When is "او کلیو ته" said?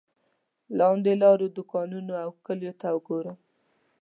2.23-2.87